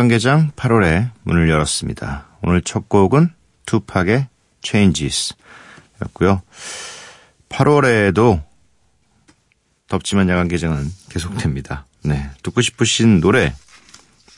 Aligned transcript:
야간 0.00 0.08
개장 0.08 0.50
8월에 0.52 1.10
문을 1.24 1.50
열었습니다. 1.50 2.26
오늘 2.40 2.62
첫 2.62 2.88
곡은 2.88 3.28
투팍의 3.66 4.28
Changes 4.62 5.34
였고요. 6.00 6.40
8월에도 7.50 8.42
덥지만 9.88 10.30
야간 10.30 10.48
개장은 10.48 10.90
계속됩니다. 11.10 11.84
네. 12.02 12.30
듣고 12.42 12.62
싶으신 12.62 13.20
노래, 13.20 13.52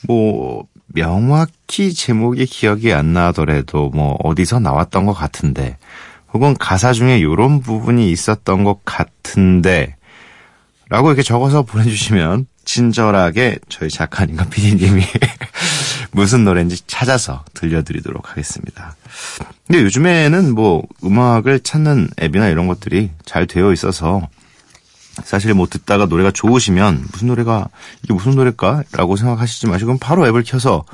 뭐, 0.05 0.67
명확히 0.87 1.93
제목이 1.93 2.45
기억이 2.45 2.91
안 2.91 3.13
나더라도 3.13 3.89
뭐, 3.91 4.17
어디서 4.21 4.59
나왔던 4.59 5.05
것 5.05 5.13
같은데, 5.13 5.77
혹은 6.33 6.55
가사 6.57 6.91
중에 6.91 7.19
이런 7.19 7.61
부분이 7.61 8.11
있었던 8.11 8.65
것 8.65 8.83
같은데, 8.83 9.95
라고 10.93 11.07
이렇게 11.07 11.23
적어서 11.23 11.63
보내주시면 11.63 12.45
친절하게 12.65 13.57
저희 13.67 13.89
작가님과 13.89 14.45
PD님이 14.49 15.01
무슨 16.13 16.45
노래인지 16.45 16.85
찾아서 16.85 17.43
들려드리도록 17.55 18.29
하겠습니다. 18.29 18.95
근데 19.65 19.81
요즘에는 19.81 20.53
뭐 20.53 20.83
음악을 21.03 21.61
찾는 21.61 22.09
앱이나 22.21 22.47
이런 22.49 22.67
것들이 22.67 23.09
잘 23.25 23.47
되어 23.47 23.73
있어서 23.73 24.29
사실 25.23 25.55
뭐 25.55 25.65
듣다가 25.65 26.05
노래가 26.05 26.29
좋으시면 26.29 27.07
무슨 27.11 27.27
노래가 27.29 27.69
이게 28.03 28.13
무슨 28.13 28.35
노래일까? 28.35 28.83
라고 28.91 29.15
생각하시지 29.15 29.65
마시고 29.65 29.97
바로 29.97 30.27
앱을 30.27 30.43
켜서 30.45 30.85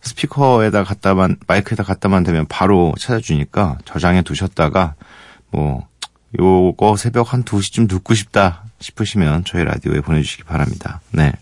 스피커에다 0.00 0.82
갖다만 0.82 1.36
마이크에다 1.46 1.84
갖다만 1.84 2.24
대면 2.24 2.44
바로 2.48 2.92
찾아주니까 2.98 3.78
저장해 3.84 4.22
두셨다가 4.22 4.96
뭐 5.52 5.86
요거 6.38 6.96
새벽 6.96 7.32
한 7.32 7.44
2시쯤 7.44 7.88
듣고 7.88 8.14
싶다 8.14 8.64
싶으시면 8.80 9.44
저희 9.44 9.64
라디오에 9.64 10.00
보내주시기 10.00 10.44
바랍니다. 10.44 11.00
네. 11.10 11.32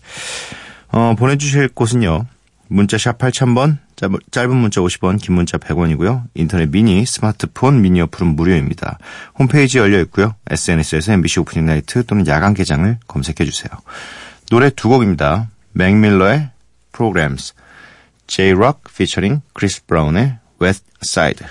어, 0.89 1.15
보내주실 1.17 1.69
곳은요. 1.69 2.25
문자 2.69 2.97
샵 2.97 3.17
8000번, 3.17 3.77
짧은 4.31 4.55
문자 4.55 4.81
50원, 4.81 5.21
긴 5.21 5.35
문자 5.35 5.57
100원이고요. 5.57 6.23
인터넷 6.35 6.69
미니, 6.69 7.05
스마트폰 7.05 7.81
미니 7.81 8.01
어플은 8.01 8.35
무료입니다. 8.35 8.99
홈페이지 9.39 9.77
열려 9.77 9.99
있고요. 10.01 10.35
SNS에서 10.49 11.13
MBC 11.13 11.39
오프닝 11.41 11.65
나이트 11.65 12.05
또는 12.05 12.27
야간 12.27 12.53
개장을 12.53 12.97
검색해 13.07 13.45
주세요. 13.45 13.71
노래 14.49 14.69
두 14.69 14.89
곡입니다. 14.89 15.49
맥밀러의 15.73 16.49
Programs, 16.91 17.53
J-Rock 18.27 18.81
featuring 18.89 19.41
크리스 19.53 19.85
브라운의 19.85 20.37
West 20.61 20.85
Side. 21.03 21.45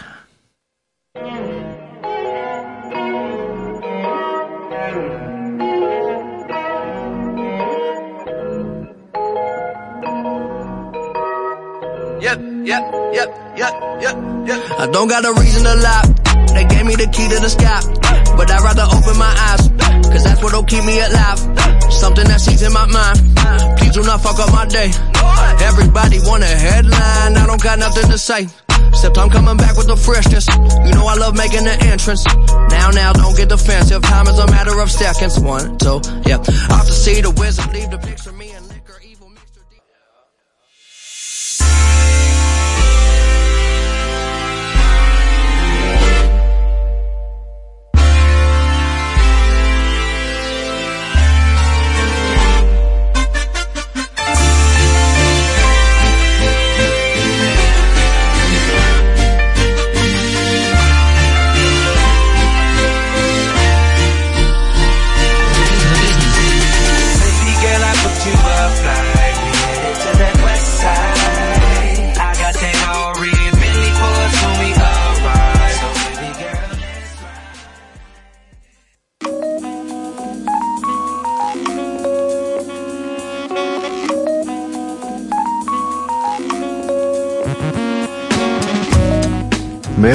Yep, 12.27 12.41
yep, 12.65 12.83
yep, 13.13 13.29
yep, 13.57 13.75
yep, 14.01 14.17
yep. 14.49 14.81
I 14.81 14.89
don't 14.91 15.07
got 15.07 15.25
a 15.25 15.33
reason 15.39 15.65
to 15.65 15.75
lie. 15.77 16.03
They 16.55 16.65
gave 16.65 16.87
me 16.87 16.97
the 16.97 17.07
key 17.13 17.29
to 17.29 17.39
the 17.39 17.49
sky. 17.49 17.81
But 18.37 18.51
I'd 18.51 18.65
rather 18.65 18.89
open 18.89 19.17
my 19.19 19.29
eyes. 19.29 19.69
Cause 20.09 20.25
that's 20.25 20.43
what'll 20.43 20.65
keep 20.65 20.85
me 20.85 20.99
alive. 20.99 21.39
Something 21.93 22.27
that 22.29 22.41
sees 22.41 22.63
in 22.63 22.73
my 22.73 22.87
mind. 22.87 23.21
Please 23.79 23.93
do 23.93 24.03
not 24.03 24.23
fuck 24.23 24.41
up 24.41 24.51
my 24.51 24.65
day. 24.67 24.91
Everybody 25.63 26.19
want 26.25 26.43
a 26.43 26.47
headline. 26.47 27.37
I 27.37 27.45
don't 27.47 27.63
got 27.63 27.79
nothing 27.79 28.11
to 28.11 28.19
say. 28.19 28.49
Except 28.89 29.19
I'm 29.19 29.29
coming 29.29 29.57
back 29.57 29.77
with 29.77 29.87
the 29.87 29.97
freshness. 29.97 30.49
You 30.49 30.93
know 30.97 31.07
I 31.07 31.15
love 31.21 31.37
making 31.37 31.65
the 31.65 31.77
entrance. 31.85 32.25
Now, 32.87 32.93
now, 32.93 33.13
don't 33.15 33.37
get 33.37 33.49
defensive. 33.49 34.01
Time 34.03 34.29
is 34.29 34.39
a 34.39 34.47
matter 34.47 34.81
of 34.81 34.93
seconds. 34.93 35.41
One, 35.41 35.77
two, 35.79 36.01
yeah. 36.25 36.39
Off 36.71 36.87
to 36.87 36.93
see 36.93 37.21
the 37.21 37.33
wizard. 37.33 37.73
Leave 37.73 37.91
the 37.91 37.99
picture 37.99 38.26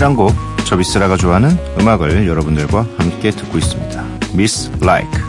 11곡 0.02 0.34
저 0.66 0.77
미쓰라가 0.77 1.16
좋아하는 1.16 1.56
음악을 1.80 2.28
여러분들과 2.28 2.88
함께 2.98 3.30
듣고 3.30 3.60
있습니다. 3.60 4.04
Miss 4.34 4.72
Like. 4.82 5.22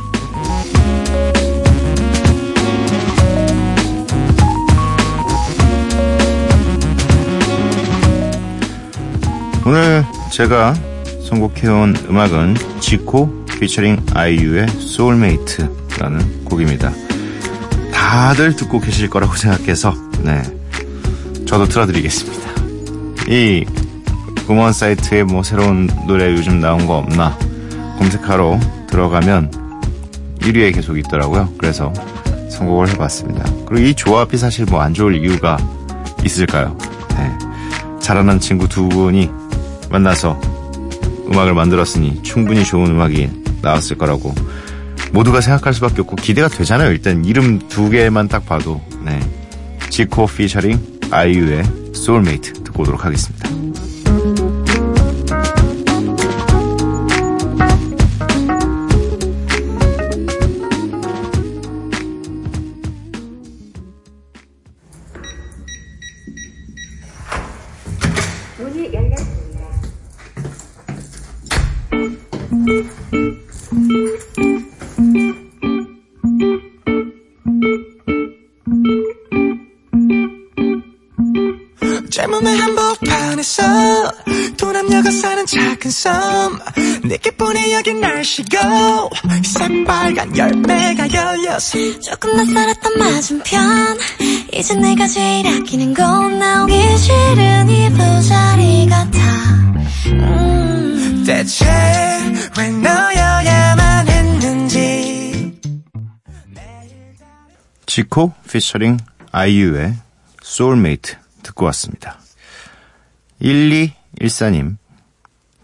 오늘 9.66 10.04
제가 10.32 10.72
선곡해온 11.28 12.06
음악은 12.08 12.56
지코 12.80 13.44
피처링 13.60 13.98
아이유의 14.14 14.68
소울메이트라는 14.68 16.44
곡입니다. 16.46 16.90
다들 17.92 18.56
듣고 18.56 18.80
계실 18.80 19.10
거라고 19.10 19.36
생각해서 19.36 19.94
네 20.22 20.42
저도 21.46 21.66
틀어드리겠습니다. 21.66 22.50
이 23.28 23.66
음원 24.50 24.72
사이트에 24.72 25.22
뭐 25.24 25.42
새로운 25.42 25.88
노래 26.06 26.32
요즘 26.32 26.60
나온 26.60 26.86
거 26.86 26.98
없나 26.98 27.36
검색하러 27.98 28.58
들어가면 28.88 29.50
1위에 30.40 30.74
계속 30.74 30.98
있더라고요. 30.98 31.52
그래서 31.58 31.92
선곡을 32.50 32.88
해봤습니다. 32.90 33.44
그리고 33.66 33.86
이 33.86 33.94
조합이 33.94 34.36
사실 34.36 34.66
뭐 34.66 34.82
안 34.82 34.92
좋을 34.92 35.14
이유가 35.16 35.56
있을까요? 36.24 36.76
네. 37.16 37.30
잘하는 38.00 38.40
친구 38.40 38.68
두 38.68 38.88
분이 38.88 39.30
만나서 39.90 40.38
음악을 41.30 41.54
만들었으니 41.54 42.22
충분히 42.22 42.64
좋은 42.64 42.90
음악이 42.90 43.30
나왔을 43.62 43.96
거라고 43.96 44.34
모두가 45.12 45.40
생각할 45.40 45.72
수밖에 45.74 46.00
없고 46.02 46.16
기대가 46.16 46.48
되잖아요. 46.48 46.90
일단 46.90 47.24
이름 47.24 47.58
두 47.68 47.88
개만 47.90 48.28
딱 48.28 48.44
봐도 48.44 48.80
네. 49.04 49.20
지코 49.88 50.26
피처링 50.26 50.78
아이유의 51.10 51.62
소울메이트 51.94 52.64
듣고 52.64 52.82
오도록 52.82 53.04
하겠습니다. 53.04 53.61
제 82.22 82.28
몸의 82.28 82.56
한복판에서 82.56 83.62
도남녀가 84.56 85.10
사는 85.10 85.44
작은 85.44 85.90
섬. 85.90 86.60
내게 87.02 87.32
보내 87.32 87.72
여긴 87.72 88.00
날씨고 88.00 88.58
새빨간 89.42 90.38
열매가 90.38 91.12
열려 91.12 91.58
조금 91.58 92.36
낯설었던 92.36 92.96
맞은편 92.96 93.98
이제 94.52 94.74
내가 94.74 95.08
제일 95.08 95.48
아끼는 95.48 95.94
건 95.94 96.38
나오기 96.38 96.96
싫은 96.96 97.68
이 97.68 97.90
부자리 97.90 98.86
같아. 98.88 99.18
음. 100.06 101.24
대체 101.26 101.66
왜 102.56 102.68
너여야만 102.68 104.08
했는지. 104.08 105.60
지코 107.86 108.32
피처링 108.48 108.98
아이유의 109.32 109.96
소울메이트 110.40 111.16
듣고 111.42 111.64
왔습니다. 111.66 112.18
1214님, 113.40 114.76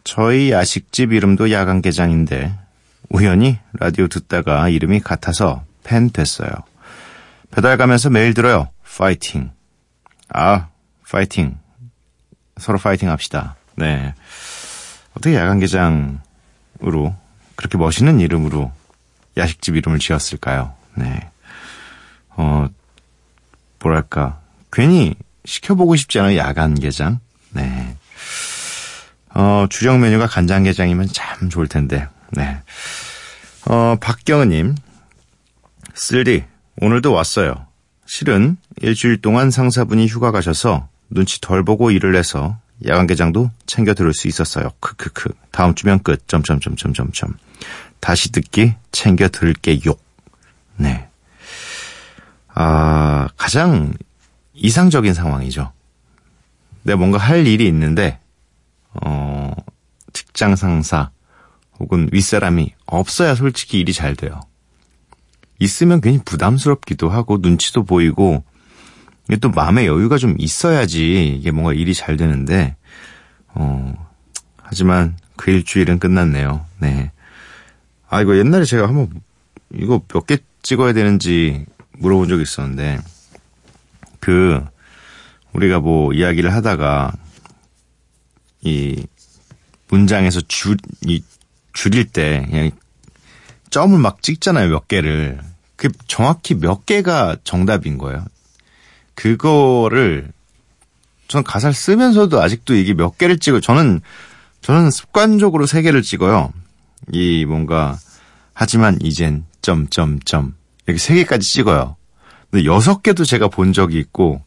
저희 0.04 0.50
야식집 0.50 1.12
이름도 1.12 1.52
야간개장인데 1.52 2.54
우연히 3.10 3.58
라디오 3.74 4.08
듣다가 4.08 4.68
이름이 4.68 5.00
같아서 5.00 5.64
팬 5.84 6.10
됐어요. 6.10 6.50
배달 7.50 7.76
가면서 7.76 8.10
매일 8.10 8.34
들어요. 8.34 8.68
파이팅. 8.96 9.50
아, 10.28 10.68
파이팅. 11.08 11.58
서로 12.58 12.78
파이팅 12.78 13.10
합시다. 13.10 13.56
네. 13.76 14.14
어떻게 15.16 15.36
야간개장으로 15.36 16.18
그렇게 17.54 17.78
멋있는 17.78 18.20
이름으로 18.20 18.72
야식집 19.36 19.76
이름을 19.76 19.98
지었을까요? 19.98 20.74
네. 20.94 21.30
어, 22.30 22.68
뭐랄까. 23.80 24.40
괜히 24.72 25.14
시켜보고 25.44 25.96
싶지 25.96 26.18
않아요. 26.18 26.36
야간개장. 26.36 27.20
네. 27.50 27.96
어, 29.34 29.66
주력 29.70 29.98
메뉴가 29.98 30.26
간장게장이면 30.26 31.08
참 31.12 31.48
좋을 31.48 31.68
텐데. 31.68 32.08
네. 32.30 32.60
어, 33.66 33.96
박경은님. 34.00 34.74
쓸디, 35.94 36.44
오늘도 36.80 37.12
왔어요. 37.12 37.66
실은 38.06 38.56
일주일 38.80 39.20
동안 39.20 39.50
상사분이 39.50 40.06
휴가 40.06 40.30
가셔서 40.30 40.88
눈치 41.10 41.40
덜 41.40 41.64
보고 41.64 41.90
일을 41.90 42.16
해서 42.16 42.58
야간개장도 42.86 43.50
챙겨 43.66 43.94
들을 43.94 44.14
수 44.14 44.28
있었어요. 44.28 44.70
크크크. 44.80 45.30
다음 45.50 45.74
주면 45.74 46.02
끝. 46.02 46.26
점점점점점점. 46.28 47.34
다시 48.00 48.30
듣기 48.30 48.74
챙겨 48.92 49.28
들을게요. 49.28 49.94
네. 50.76 51.08
아, 52.54 53.28
가장 53.36 53.92
이상적인 54.58 55.14
상황이죠. 55.14 55.72
내가 56.82 56.98
뭔가 56.98 57.18
할 57.18 57.46
일이 57.46 57.66
있는데, 57.66 58.18
어, 59.04 59.52
직장 60.12 60.56
상사 60.56 61.10
혹은 61.78 62.08
윗사람이 62.12 62.74
없어야 62.86 63.34
솔직히 63.34 63.78
일이 63.80 63.92
잘 63.92 64.16
돼요. 64.16 64.40
있으면 65.60 66.00
괜히 66.00 66.18
부담스럽기도 66.24 67.08
하고 67.08 67.38
눈치도 67.40 67.84
보이고 67.84 68.44
이게 69.28 69.36
또 69.36 69.50
마음의 69.50 69.86
여유가 69.86 70.16
좀 70.18 70.34
있어야지 70.38 71.34
이게 71.36 71.50
뭔가 71.50 71.72
일이 71.72 71.94
잘 71.94 72.16
되는데 72.16 72.76
어 73.48 73.92
하지만 74.62 75.16
그 75.36 75.50
일주일은 75.50 75.98
끝났네요. 75.98 76.64
네. 76.78 77.10
아 78.08 78.20
이거 78.22 78.36
옛날에 78.36 78.64
제가 78.64 78.88
한번 78.88 79.10
이거 79.74 80.00
몇 80.08 80.26
개 80.26 80.38
찍어야 80.62 80.92
되는지 80.92 81.66
물어본 81.98 82.28
적이 82.28 82.42
있었는데 82.42 82.98
그 84.20 84.64
우리가 85.52 85.80
뭐 85.80 86.12
이야기를 86.12 86.52
하다가 86.52 87.12
이 88.62 89.06
문장에서 89.88 90.40
줄, 90.42 90.76
이 91.06 91.22
줄일 91.72 92.06
때 92.06 92.46
그냥 92.50 92.70
점을 93.70 93.96
막 93.98 94.22
찍잖아요, 94.22 94.68
몇 94.68 94.88
개를. 94.88 95.40
그 95.76 95.90
정확히 96.06 96.54
몇 96.54 96.86
개가 96.86 97.36
정답인 97.44 97.98
거예요. 97.98 98.24
그거를 99.14 100.32
전 101.28 101.44
가사를 101.44 101.74
쓰면서도 101.74 102.40
아직도 102.40 102.74
이게 102.74 102.94
몇 102.94 103.18
개를 103.18 103.38
찍어요. 103.38 103.60
저는 103.60 104.00
저는 104.62 104.90
습관적으로 104.90 105.66
세 105.66 105.82
개를 105.82 106.02
찍어요. 106.02 106.52
이 107.12 107.44
뭔가 107.44 107.98
하지만 108.54 108.98
이젠 109.02 109.44
점점점 109.62 110.54
이렇게 110.86 110.98
세 110.98 111.14
개까지 111.14 111.48
찍어요. 111.48 111.96
근데 112.50 112.64
여섯 112.64 113.02
개도 113.02 113.24
제가 113.24 113.48
본 113.48 113.72
적이 113.72 113.98
있고 113.98 114.42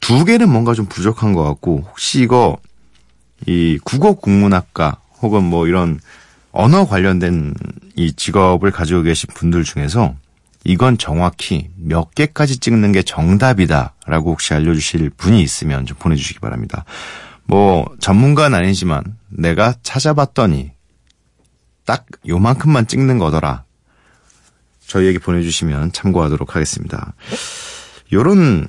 두 0.00 0.24
개는 0.24 0.50
뭔가 0.50 0.74
좀 0.74 0.86
부족한 0.86 1.32
것 1.32 1.42
같고 1.44 1.84
혹시 1.88 2.20
이거 2.22 2.58
이 3.46 3.78
국어 3.82 4.14
국문학과 4.14 5.00
혹은 5.22 5.44
뭐 5.44 5.66
이런 5.66 6.00
언어 6.52 6.86
관련된 6.86 7.54
이 7.96 8.12
직업을 8.12 8.70
가지고 8.70 9.02
계신 9.02 9.28
분들 9.34 9.64
중에서 9.64 10.14
이건 10.64 10.98
정확히 10.98 11.70
몇 11.76 12.14
개까지 12.14 12.58
찍는 12.58 12.92
게 12.92 13.02
정답이다라고 13.02 14.32
혹시 14.32 14.52
알려주실 14.52 15.10
분이 15.10 15.42
있으면 15.42 15.86
좀 15.86 15.96
보내주시기 15.98 16.40
바랍니다. 16.40 16.84
뭐 17.44 17.86
전문가는 17.98 18.56
아니지만 18.56 19.02
내가 19.28 19.74
찾아봤더니 19.82 20.72
딱 21.86 22.06
요만큼만 22.28 22.86
찍는 22.86 23.18
거더라. 23.18 23.64
저희에게 24.90 25.20
보내주시면 25.20 25.92
참고하도록 25.92 26.56
하겠습니다. 26.56 27.14
요런 28.12 28.66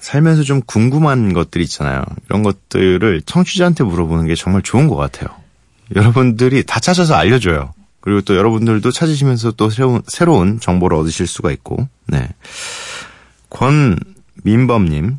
살면서 0.00 0.42
좀 0.42 0.60
궁금한 0.66 1.32
것들이 1.32 1.62
있잖아요. 1.64 2.02
이런 2.26 2.42
것들을 2.42 3.22
청취자한테 3.24 3.84
물어보는 3.84 4.26
게 4.26 4.34
정말 4.34 4.62
좋은 4.62 4.88
것 4.88 4.96
같아요. 4.96 5.28
여러분들이 5.94 6.64
다 6.64 6.80
찾아서 6.80 7.14
알려줘요. 7.14 7.72
그리고 8.00 8.20
또 8.22 8.36
여러분들도 8.36 8.90
찾으시면서 8.90 9.52
또 9.52 9.70
새로운, 9.70 10.02
새로운 10.08 10.58
정보를 10.58 10.96
얻으실 10.96 11.28
수가 11.28 11.52
있고, 11.52 11.88
네. 12.08 12.28
권민범님, 13.50 15.18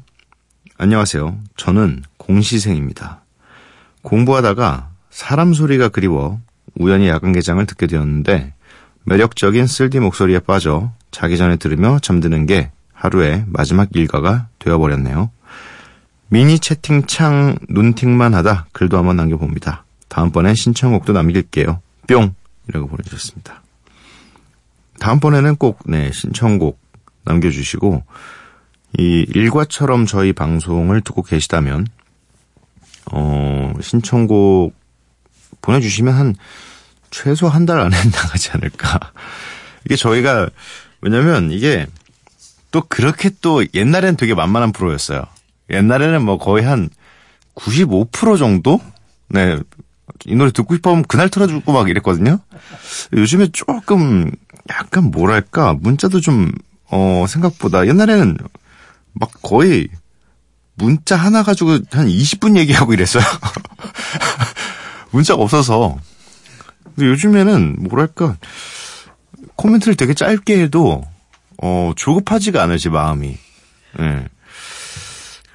안녕하세요. 0.77 1.39
저는 1.55 2.03
공시생입니다. 2.17 3.21
공부하다가 4.01 4.89
사람 5.11 5.53
소리가 5.53 5.87
그리워 5.89 6.41
우연히 6.75 7.07
야간개장을 7.07 7.65
듣게 7.67 7.87
되었는데, 7.87 8.52
매력적인 9.05 9.67
쓸디 9.67 9.99
목소리에 9.99 10.39
빠져 10.39 10.91
자기 11.11 11.37
전에 11.37 11.57
들으며 11.57 11.99
잠드는 11.99 12.45
게 12.45 12.71
하루의 12.93 13.43
마지막 13.47 13.89
일과가 13.93 14.47
되어버렸네요. 14.59 15.29
미니 16.29 16.57
채팅창 16.57 17.57
눈팅만 17.69 18.33
하다 18.33 18.67
글도 18.71 18.97
한번 18.97 19.17
남겨봅니다. 19.17 19.85
다음번엔 20.07 20.55
신청곡도 20.55 21.13
남길게요. 21.13 21.81
뿅! 22.07 22.33
이라고 22.69 22.87
보내주셨습니다. 22.87 23.61
다음번에는 24.99 25.57
꼭, 25.57 25.79
네, 25.85 26.11
신청곡 26.11 26.79
남겨주시고, 27.23 28.03
이 28.97 29.25
일과처럼 29.27 30.05
저희 30.05 30.33
방송을 30.33 31.01
듣고 31.01 31.23
계시다면, 31.23 31.87
어, 33.11 33.73
신청곡 33.81 34.73
보내주시면 35.61 36.13
한, 36.13 36.35
최소 37.13 37.47
한 37.47 37.65
달 37.65 37.79
안에 37.79 37.95
나가지 38.11 38.49
않을까. 38.51 38.99
이게 39.85 39.95
저희가, 39.95 40.49
왜냐면 41.01 41.51
이게 41.51 41.85
또 42.71 42.81
그렇게 42.89 43.29
또 43.41 43.63
옛날엔 43.73 44.17
되게 44.17 44.33
만만한 44.33 44.71
프로였어요. 44.71 45.21
옛날에는 45.69 46.23
뭐 46.25 46.37
거의 46.37 46.65
한 46.65 46.89
95% 47.55 48.37
정도? 48.37 48.81
네. 49.29 49.59
이 50.25 50.35
노래 50.35 50.51
듣고 50.51 50.75
싶으면 50.75 51.03
그날 51.03 51.29
틀어주고 51.29 51.71
막 51.71 51.89
이랬거든요. 51.89 52.39
요즘에 53.13 53.49
조금 53.51 54.31
약간 54.69 55.11
뭐랄까 55.11 55.73
문자도 55.73 56.19
좀 56.19 56.51
어 56.95 57.25
생각보다 57.27 57.87
옛날에는 57.87 58.37
막 59.13 59.31
거의 59.41 59.87
문자 60.75 61.15
하나 61.15 61.41
가지고 61.41 61.71
한 61.91 62.07
20분 62.07 62.55
얘기하고 62.55 62.93
이랬어요. 62.93 63.23
문자가 65.09 65.41
없어서. 65.41 65.97
근데 66.95 67.09
요즘에는 67.09 67.77
뭐랄까 67.79 68.37
코멘트를 69.55 69.95
되게 69.95 70.13
짧게 70.13 70.61
해도 70.61 71.03
어 71.61 71.91
조급하지가 71.95 72.61
제 72.77 72.89
마음이. 72.89 73.37
예. 73.99 74.27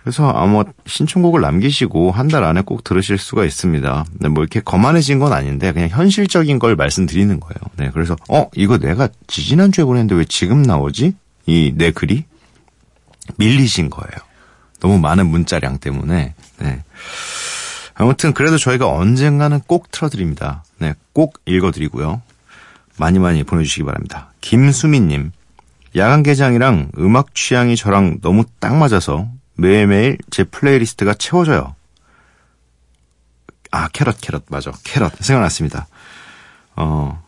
그래서 0.03 0.31
아마 0.31 0.65
신청곡을 0.87 1.41
남기시고 1.43 2.13
한 2.13 2.29
달 2.29 2.45
안에 2.45 2.63
꼭 2.63 2.83
들으실 2.83 3.19
수가 3.19 3.45
있습니다. 3.45 4.05
네, 4.21 4.29
뭐 4.29 4.43
이렇게 4.43 4.61
거만해진 4.61 5.19
건 5.19 5.33
아닌데 5.33 5.73
그냥 5.73 5.89
현실적인 5.91 6.59
걸 6.59 6.77
말씀드리는 6.77 7.39
거예요. 7.41 7.57
네, 7.77 7.91
그래서 7.93 8.17
어 8.29 8.49
이거 8.55 8.79
내가 8.79 9.09
지지난주에 9.27 9.85
보냈는데 9.85 10.15
왜 10.15 10.25
지금 10.25 10.63
나오지? 10.63 11.15
이 11.47 11.73
내 11.77 11.91
글이 11.91 12.25
밀리신 13.37 13.91
거예요. 13.91 14.11
너무 14.81 14.99
많은 14.99 15.27
문자량 15.27 15.79
때문에. 15.79 16.35
네. 16.61 16.85
아무튼 18.01 18.33
그래도 18.33 18.59
저희가 18.59 18.89
언젠가는 18.89 19.59
꼭 19.67 19.91
틀어드립니다. 19.91 20.63
네, 20.79 20.95
꼭 21.13 21.41
읽어드리고요. 21.47 22.23
많이 22.97 23.19
많이 23.19 23.43
보내주시기 23.43 23.83
바랍니다. 23.83 24.33
김수민님, 24.41 25.33
야간 25.97 26.23
개장이랑 26.23 26.93
음악 26.99 27.35
취향이 27.35 27.75
저랑 27.75 28.19
너무 28.23 28.45
딱 28.61 28.77
맞아서 28.77 29.29
매일매일 29.57 30.17
제 30.31 30.45
playlist가 30.45 31.15
채워져요. 31.15 31.75
아, 33.73 33.89
caret, 33.89 34.21
caret. 34.21 34.45
맞아. 34.49 34.71
caret. 34.85 35.13
생각났습니다. 35.21 35.89
어, 36.77 37.21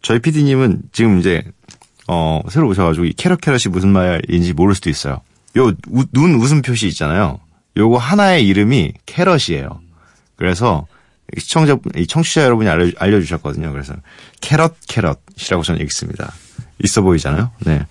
저희 0.00 0.20
PD님은 0.20 0.84
지금 0.92 1.18
이제, 1.20 1.44
어, 2.08 2.40
새로 2.48 2.68
오셔가지고 2.68 3.04
이 3.04 3.12
caret, 3.12 3.40
caret이 3.42 3.64
무슨 3.70 3.90
말인지 3.90 4.54
모를 4.54 4.74
수도 4.74 4.88
있어요. 4.88 5.20
요, 5.58 5.66
우- 5.88 6.04
눈 6.12 6.34
웃음 6.36 6.62
표시 6.62 6.88
있잖아요. 6.88 7.38
요거 7.76 7.98
하나의 7.98 8.46
이름이 8.46 8.92
caret이에요. 9.06 9.80
그래서 10.36 10.86
시청자, 11.38 11.76
이 11.96 12.06
청취자 12.06 12.44
여러분이 12.44 12.68
알려, 12.68 12.90
알려 12.98 13.20
주셨거든요. 13.20 13.72
그래서 13.72 13.94
캐럿, 14.40 14.74
캐럿이라고 14.86 15.62
저는 15.62 15.80
읽습니다. 15.82 16.32
있어 16.82 17.02
보이잖아요. 17.02 17.50
네. 17.60 17.86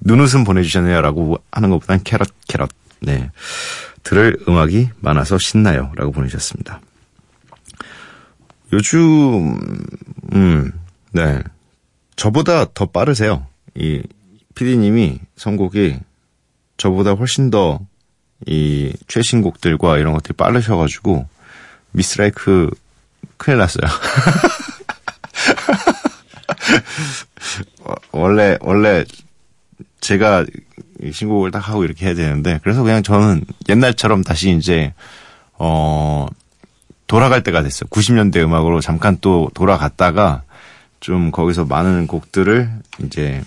눈웃음 0.00 0.44
보내주셨네요. 0.44 1.00
라고 1.00 1.38
하는 1.50 1.70
것보단 1.70 2.02
캐럿, 2.04 2.28
캐럿. 2.46 2.70
네. 3.00 3.30
들을 4.02 4.36
음악이 4.48 4.90
많아서 5.00 5.38
신나요. 5.38 5.92
라고 5.96 6.12
보내주셨습니다. 6.12 6.80
요즘, 8.72 9.58
음, 10.32 10.72
네. 11.12 11.42
저보다 12.16 12.66
더 12.74 12.86
빠르세요. 12.86 13.46
이, 13.74 14.02
피디님이 14.54 15.20
선곡이 15.36 15.98
저보다 16.76 17.12
훨씬 17.12 17.50
더 17.50 17.80
이 18.46 18.92
최신곡들과 19.08 19.98
이런 19.98 20.12
것들이 20.14 20.34
빠르셔가지고 20.34 21.26
미스라이크 21.92 22.70
큰일 23.36 23.58
났어요. 23.58 23.88
어, 27.84 27.94
원래 28.12 28.58
원래 28.60 29.04
제가 30.00 30.44
이 31.02 31.12
신곡을 31.12 31.50
딱 31.50 31.68
하고 31.68 31.84
이렇게 31.84 32.06
해야 32.06 32.14
되는데 32.14 32.60
그래서 32.62 32.82
그냥 32.82 33.02
저는 33.02 33.44
옛날처럼 33.68 34.22
다시 34.22 34.50
이제 34.56 34.92
어 35.54 36.26
돌아갈 37.06 37.42
때가 37.42 37.62
됐어요. 37.62 37.88
90년대 37.90 38.36
음악으로 38.38 38.80
잠깐 38.80 39.18
또 39.20 39.50
돌아갔다가 39.54 40.42
좀 41.00 41.30
거기서 41.30 41.64
많은 41.66 42.06
곡들을 42.06 42.70
이제 43.04 43.42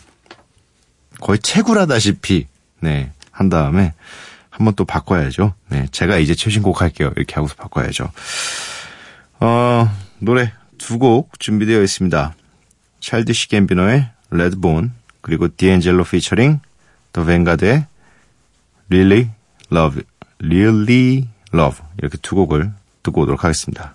거의 1.19 1.39
채굴하다시피 1.39 2.47
네, 2.81 3.11
한 3.31 3.49
다음에 3.49 3.93
한번 4.57 4.73
또 4.75 4.85
바꿔야죠. 4.85 5.53
네, 5.69 5.87
제가 5.91 6.17
이제 6.17 6.33
최신곡 6.35 6.81
할게요. 6.81 7.11
이렇게 7.15 7.35
하고서 7.35 7.55
바꿔야죠. 7.55 8.11
어, 9.39 9.89
노래 10.19 10.51
두 10.77 10.97
곡 10.97 11.39
준비되어 11.39 11.81
있습니다. 11.81 12.35
Childish 12.99 13.49
Gambino의 13.49 14.09
Redbone 14.31 14.93
그리고 15.21 15.47
D'Angelo 15.55 16.03
featuring 16.03 16.59
The 17.13 17.23
Vanguard의 17.25 17.85
Really 18.89 19.29
Love, 19.71 20.03
Really 20.43 21.27
Love 21.53 21.79
이렇게 21.99 22.17
두 22.21 22.35
곡을 22.35 22.71
듣고 23.03 23.21
오도록 23.21 23.43
하겠습니다. 23.43 23.93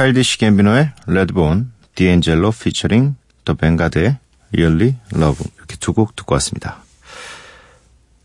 Childish 0.00 0.38
Gambino의 0.38 0.92
Redbone, 1.08 1.72
D'Angelo 1.94 2.52
featuring 2.52 3.16
The 3.44 3.52
Vanguard의 3.52 4.16
Really 4.54 4.96
Love 5.14 5.46
이렇게 5.58 5.76
두 5.76 5.92
곡 5.92 6.16
듣고 6.16 6.32
왔습니다. 6.36 6.78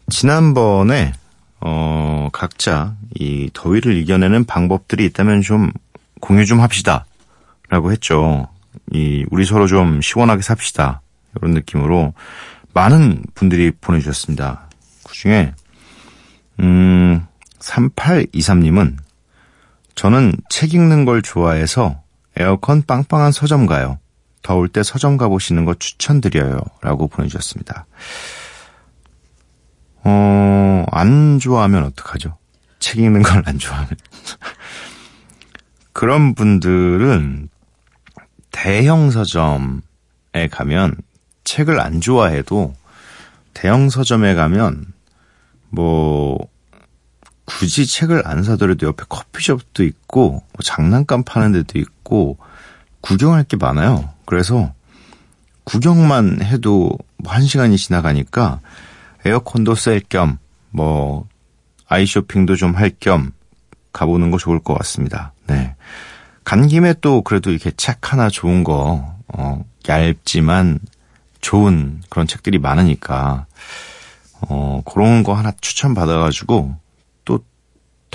지난번에 0.10 1.12
어, 1.60 2.30
각자 2.32 2.96
이 3.16 3.50
더위를 3.54 3.98
이겨내는 3.98 4.46
방법들이 4.46 5.04
있다면 5.08 5.42
좀 5.42 5.74
공유 6.22 6.46
좀 6.46 6.62
합시다. 6.62 7.06
라고 7.68 7.92
했죠. 7.92 8.48
이, 8.94 9.26
우리 9.30 9.44
서로 9.44 9.68
좀 9.68 10.00
시원하게 10.02 10.44
삽시다. 10.44 11.02
이런 11.36 11.52
느낌으로 11.56 12.14
많은 12.74 13.22
분들이 13.34 13.72
보내주셨습니다. 13.72 14.70
그 15.04 15.14
중에, 15.14 15.54
음, 16.62 17.26
3823님은 17.60 18.96
저는 19.96 20.34
책 20.50 20.74
읽는 20.74 21.06
걸 21.06 21.22
좋아해서 21.22 22.02
에어컨 22.38 22.84
빵빵한 22.84 23.32
서점 23.32 23.66
가요. 23.66 23.98
더울 24.42 24.68
때 24.68 24.84
서점 24.84 25.18
가보시는 25.18 25.66
거 25.66 25.74
추천드려요. 25.74 26.60
라고 26.82 27.08
보내주셨습니다. 27.08 27.88
어, 30.04 30.86
안 30.92 31.40
좋아하면 31.40 31.84
어떡하죠? 31.86 32.38
책 32.80 33.00
읽는 33.00 33.24
걸 33.24 33.42
안 33.46 33.58
좋아하면. 33.58 33.90
그런 35.94 36.36
분들은 36.36 37.50
대형 38.52 39.12
서점에 39.12 40.48
가면 40.52 40.96
책을 41.46 41.80
안 41.80 42.02
좋아해도 42.02 42.76
대형 43.54 43.90
서점에 43.90 44.36
가면 44.36 44.86
뭐 45.70 46.38
굳이 47.46 47.86
책을 47.86 48.24
안 48.28 48.44
사더라도 48.44 48.88
옆에 48.88 49.04
커피숍도 49.08 49.84
있고 49.84 50.32
뭐 50.32 50.64
장난감 50.64 51.24
파는 51.24 51.52
데도 51.52 51.80
있고 51.80 52.38
구경할 53.02 53.44
게 53.44 53.56
많아요. 53.58 54.10
그래서 54.26 54.74
구경만 55.64 56.42
해도 56.44 56.98
뭐 57.18 57.34
한 57.34 57.44
시간이 57.44 57.78
지나가니까 57.78 58.60
에어컨도 59.26 59.76
셀 59.76 60.02
겸 60.02 60.38
뭐 60.72 61.28
아이 61.88 62.06
쇼핑도 62.06 62.56
좀 62.56 62.76
할 62.76 62.92
겸 63.00 63.32
가보는 63.94 64.30
거 64.32 64.38
좋을 64.38 64.60
것 64.60 64.74
같습니다. 64.76 65.32
네. 65.48 65.76
간 66.44 66.68
김에 66.68 66.94
또 67.00 67.22
그래도 67.22 67.50
이렇게 67.50 67.72
책 67.72 68.12
하나 68.12 68.30
좋은 68.30 68.64
거, 68.66 69.16
어, 69.30 69.64
얇지만 69.88 70.80
좋은 71.40 72.02
그런 72.10 72.28
책들이 72.28 72.60
많으니까, 72.60 73.46
어, 74.42 74.82
그런 74.86 75.24
거 75.24 75.34
하나 75.34 75.54
추천받아가지고, 75.62 76.56
또 76.56 76.76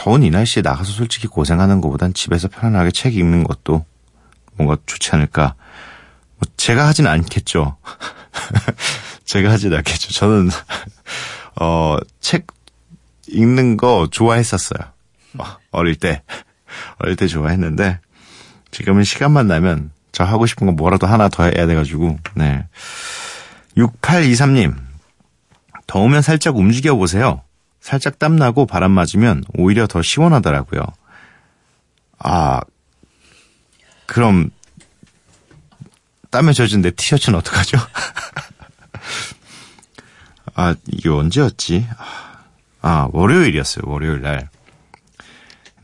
더운 0.01 0.23
이 0.23 0.31
날씨에 0.31 0.63
나가서 0.63 0.93
솔직히 0.93 1.27
고생하는 1.27 1.83
것보단 1.83 2.15
집에서 2.15 2.49
편안하게 2.49 2.91
책 2.91 3.17
읽는 3.17 3.45
것도 3.45 3.85
뭔가 4.57 4.79
좋지 4.87 5.11
않을까. 5.13 5.55
뭐 6.39 6.51
제가 6.57 6.89
하진 6.89 7.07
않겠죠. 7.07 7.77
제가 9.27 9.51
하진 9.51 9.75
않겠죠. 9.75 10.15
저는, 10.15 10.49
어, 11.61 11.99
책 12.19 12.47
읽는 13.29 13.77
거 13.77 14.09
좋아했었어요. 14.11 14.89
어, 15.37 15.45
어릴 15.71 15.97
때. 15.97 16.23
어릴 16.97 17.15
때 17.17 17.27
좋아했는데, 17.27 18.01
지금은 18.71 19.05
시간만 19.05 19.49
나면 19.49 19.91
저 20.13 20.25
하고 20.25 20.47
싶은 20.47 20.67
거 20.67 20.73
뭐라도 20.73 21.09
하나 21.09 21.29
더 21.29 21.43
해야 21.43 21.67
돼가지고, 21.67 22.19
네. 22.37 22.67
6823님, 23.77 24.75
더우면 25.87 26.23
살짝 26.23 26.57
움직여 26.57 26.97
보세요. 26.97 27.43
살짝 27.81 28.19
땀나고 28.19 28.67
바람 28.67 28.93
맞으면 28.93 29.45
오히려 29.55 29.87
더 29.87 30.03
시원하더라고요. 30.03 30.83
아, 32.19 32.61
그럼, 34.07 34.51
땀에 36.31 36.53
젖은 36.53 36.83
내 36.83 36.91
티셔츠는 36.91 37.39
어떡하죠? 37.39 37.79
아, 40.55 40.75
이게 40.89 41.09
언제였지? 41.09 41.89
아, 42.83 43.09
월요일이었어요. 43.13 43.85
월요일 43.87 44.21
날. 44.21 44.51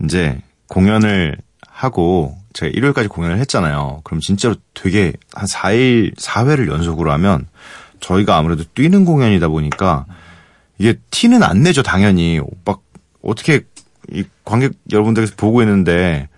이제 0.04 0.40
공연을 0.68 1.38
하고 1.66 2.38
제가 2.52 2.70
일요일까지 2.70 3.08
공연을 3.08 3.38
했잖아요. 3.38 4.02
그럼 4.04 4.20
진짜로 4.20 4.56
되게 4.74 5.12
한 5.32 5.46
4일, 5.46 6.14
4회를 6.16 6.68
연속으로 6.68 7.10
하면 7.12 7.46
저희가 8.00 8.36
아무래도 8.36 8.64
뛰는 8.74 9.04
공연이다 9.04 9.48
보니까 9.48 10.06
이게 10.78 10.98
티는 11.10 11.42
안 11.42 11.62
내죠, 11.62 11.82
당연히. 11.82 12.40
막 12.64 12.82
어떻게 13.22 13.62
이 14.12 14.24
관객 14.44 14.72
여러분들께서 14.90 15.34
보고 15.36 15.62
있는데 15.62 16.28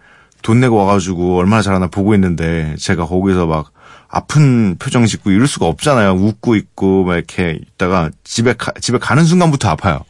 돈 0.43 0.61
내고 0.61 0.77
와가지고 0.77 1.37
얼마나 1.37 1.63
잘하나 1.63 1.89
보고 1.89 2.15
있는데 2.15 2.75
제가 2.79 3.07
거기서 3.07 3.47
막 3.47 3.73
아픈 4.09 4.77
표정 4.79 5.05
짓고 5.05 5.31
이럴 5.31 5.47
수가 5.47 5.67
없잖아요. 5.67 6.13
웃고 6.13 6.57
있고 6.57 7.05
막 7.05 7.17
이렇게 7.17 7.59
있다가 7.75 8.11
집에 8.25 8.55
가, 8.55 8.73
집에 8.81 8.99
가는 8.99 9.25
순간부터 9.25 9.69
아파요. 9.69 10.05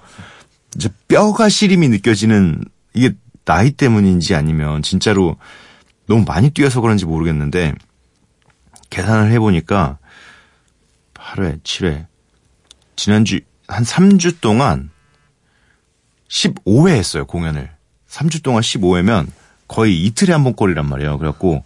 이제 0.77 0.89
뼈가 1.09 1.49
시림이 1.49 1.89
느껴지는 1.89 2.63
이게 2.95 3.13
나이 3.45 3.71
때문인지 3.71 4.35
아니면 4.35 4.83
진짜로 4.83 5.37
너무 6.07 6.25
많이 6.27 6.51
뛰어서 6.51 6.81
그런지 6.81 7.07
모르겠는데 7.07 7.75
계산을 8.91 9.33
해보니까 9.33 9.99
8회, 11.15 11.63
7회 11.63 12.07
지난주 12.97 13.41
한 13.69 13.85
3주 13.85 14.41
동안 14.41 14.91
15회 16.29 16.91
했어요 16.91 17.27
공연을. 17.27 17.71
3주 18.09 18.43
동안 18.43 18.63
15회면 18.63 19.27
거의 19.69 20.03
이틀에 20.05 20.33
한 20.33 20.43
번 20.45 20.55
꼴이란 20.55 20.87
말이에요. 20.87 21.19
그래갖고 21.19 21.63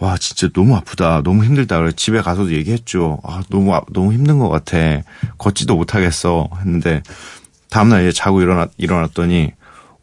와 0.00 0.16
진짜 0.16 0.48
너무 0.54 0.76
아프다. 0.76 1.22
너무 1.22 1.44
힘들다. 1.44 1.78
그래 1.78 1.92
집에 1.94 2.20
가서도 2.22 2.52
얘기했죠. 2.52 3.20
아 3.24 3.42
너무 3.50 3.74
아- 3.74 3.82
너무 3.92 4.12
힘든 4.12 4.38
것 4.38 4.48
같아. 4.48 4.78
걷지도 5.38 5.76
못하겠어. 5.76 6.48
했는데 6.60 7.02
다음날 7.70 8.02
이제 8.02 8.12
자고 8.12 8.40
일어나 8.40 8.68
일어났더니 8.78 9.52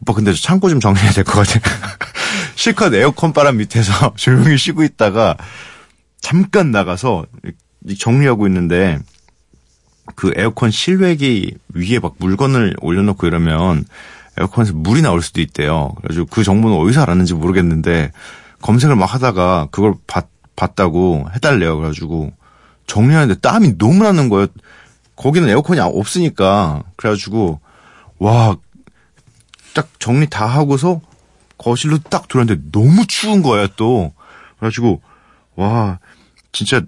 오빠 0.01 0.13
근데 0.13 0.33
저 0.33 0.41
창고 0.41 0.69
좀 0.69 0.79
정리해야 0.79 1.11
될 1.11 1.23
것 1.23 1.47
같아. 1.47 1.59
실컷 2.55 2.93
에어컨 2.93 3.33
바람 3.33 3.57
밑에서 3.57 4.13
조용히 4.17 4.57
쉬고 4.57 4.83
있다가 4.83 5.37
잠깐 6.21 6.71
나가서 6.71 7.25
정리하고 7.97 8.47
있는데 8.47 8.99
그 10.15 10.31
에어컨 10.35 10.71
실외기 10.71 11.55
위에 11.73 11.99
막 11.99 12.15
물건을 12.19 12.75
올려놓고 12.81 13.25
이러면 13.27 13.85
에어컨에서 14.37 14.73
물이 14.73 15.01
나올 15.01 15.21
수도 15.21 15.41
있대요. 15.41 15.93
그래가지고 15.97 16.27
그 16.27 16.43
정보는 16.43 16.77
어디서 16.77 17.01
알았는지 17.01 17.33
모르겠는데 17.33 18.11
검색을 18.61 18.95
막 18.95 19.13
하다가 19.13 19.69
그걸 19.71 19.93
봤, 20.07 20.27
봤다고 20.55 21.25
해달래요. 21.35 21.77
그래가지고 21.77 22.33
정리하는데 22.87 23.39
땀이 23.39 23.77
너무 23.77 24.03
나는 24.03 24.29
거예요. 24.29 24.47
거기는 25.15 25.47
에어컨이 25.47 25.79
없으니까. 25.79 26.83
그래가지고 26.97 27.59
와, 28.19 28.55
딱 29.73 29.89
정리 29.99 30.29
다 30.29 30.45
하고서 30.45 31.01
거실로 31.57 31.97
딱 31.97 32.27
들어왔는데 32.27 32.69
너무 32.71 33.05
추운 33.07 33.41
거예요 33.41 33.67
또. 33.75 34.13
그래가지고 34.59 35.01
와 35.55 35.99
진짜 36.51 36.81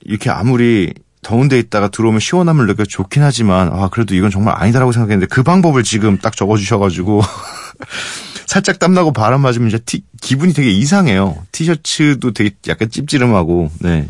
이렇게 0.00 0.30
아무리 0.30 0.94
더운 1.22 1.48
데 1.48 1.58
있다가 1.58 1.88
들어오면 1.88 2.20
시원함을 2.20 2.66
느껴 2.66 2.84
좋긴 2.84 3.22
하지만 3.22 3.68
아 3.72 3.88
그래도 3.88 4.14
이건 4.14 4.30
정말 4.30 4.54
아니다라고 4.60 4.90
생각했는데 4.92 5.26
그 5.32 5.42
방법을 5.42 5.84
지금 5.84 6.18
딱 6.18 6.36
적어주셔가지고 6.36 7.22
살짝 8.46 8.78
땀나고 8.80 9.12
바람 9.12 9.40
맞으면 9.40 9.68
이제 9.68 9.78
티- 9.78 10.04
기분이 10.20 10.52
되게 10.52 10.70
이상해요. 10.70 11.46
티셔츠도 11.52 12.32
되게 12.32 12.50
약간 12.68 12.90
찝찝하고 12.90 13.70
네. 13.80 14.08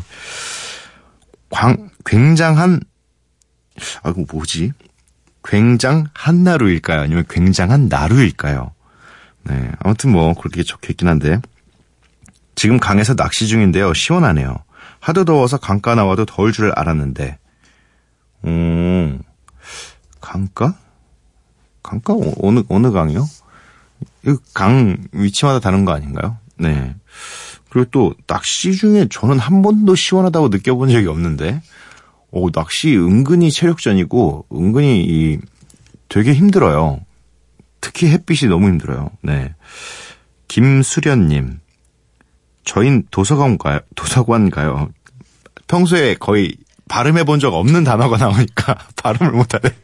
광, 1.51 1.91
굉장한 2.07 2.81
아 4.03 4.11
이거 4.11 4.25
뭐지? 4.33 4.73
굉장 5.45 6.07
한 6.15 6.45
나루일까요? 6.45 7.01
아니면 7.03 7.25
굉장한 7.29 7.89
나루일까요? 7.89 8.73
네 9.45 9.71
아무튼 9.81 10.13
뭐 10.13 10.33
그렇게 10.35 10.63
적혀 10.63 10.89
있긴 10.91 11.09
한데. 11.09 11.41
지금 12.55 12.79
강에서 12.79 13.15
낚시 13.17 13.47
중인데요. 13.49 13.93
시원하네요. 13.95 14.57
하도 15.03 15.25
더워서 15.25 15.57
강가 15.57 15.97
나와도 15.97 16.25
더울 16.27 16.53
줄 16.53 16.71
알았는데. 16.77 17.37
음, 18.45 19.21
강가? 20.21 20.79
강가? 21.83 22.15
어- 22.15 22.35
어느, 22.41 22.63
어느 22.69 22.93
강이요? 22.93 23.29
이강 24.25 24.97
위치마다 25.11 25.59
다른 25.59 25.85
거 25.85 25.93
아닌가요? 25.93 26.37
네. 26.57 26.95
그리고 27.69 27.91
또 27.91 28.15
낚시 28.29 28.77
중에 28.77 29.09
저는 29.11 29.41
한 29.41 29.63
번도 29.63 29.97
시원하다고 29.97 30.49
느껴본 30.51 30.91
적이 30.91 31.09
없는데, 31.09 31.61
오, 32.31 32.51
낚시 32.53 32.97
은근히 32.97 33.51
체력전이고, 33.51 34.47
은근히 34.53 35.03
이, 35.05 35.39
되게 36.09 36.33
힘들어요. 36.33 37.01
특히 37.81 38.07
햇빛이 38.09 38.49
너무 38.49 38.69
힘들어요. 38.69 39.11
네. 39.23 39.53
김수련님. 40.47 41.59
저흰 42.65 43.05
도서관 43.11 43.59
가요. 43.59 43.81
도서관 43.95 44.51
가요. 44.51 44.91
평소에 45.67 46.15
거의 46.15 46.55
발음해 46.89 47.25
본 47.25 47.41
적 47.41 47.55
없는 47.55 47.85
단어가 47.85 48.17
나오니까 48.19 48.75
발음을 49.03 49.33
못하네. 49.33 49.71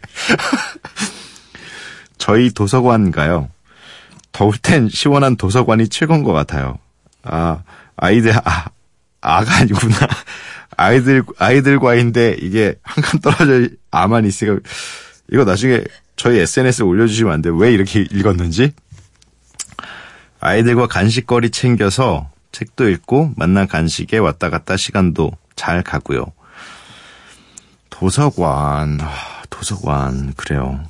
저희 2.18 2.50
도서관 2.50 3.10
가요. 3.10 3.48
더울 4.32 4.56
땐 4.58 4.88
시원한 4.88 5.36
도서관이 5.36 5.88
최고인 5.88 6.22
것 6.22 6.32
같아요. 6.32 6.78
아, 7.22 7.62
아이들, 7.96 8.32
아, 8.44 8.66
아가 9.20 9.56
아니구나. 9.56 9.96
아이들, 10.76 11.22
아이들과인데 11.38 12.36
이게 12.40 12.74
한 12.82 13.02
칸 13.02 13.20
떨어져 13.20 13.68
아만 13.90 14.24
있으니까 14.26 14.60
이거 15.32 15.44
나중에 15.44 15.82
저희 16.16 16.38
SNS에 16.38 16.84
올려주시면 16.84 17.32
안 17.32 17.42
돼요. 17.42 17.56
왜 17.56 17.72
이렇게 17.72 18.00
읽었는지? 18.10 18.72
아이들과 20.40 20.86
간식거리 20.86 21.50
챙겨서 21.50 22.30
책도 22.52 22.88
읽고 22.88 23.32
만난 23.36 23.66
간식에 23.68 24.18
왔다 24.18 24.50
갔다 24.50 24.76
시간도 24.76 25.32
잘 25.56 25.82
가고요. 25.82 26.24
도서관, 27.90 28.98
아, 29.00 29.42
도서관, 29.50 30.32
그래요. 30.34 30.84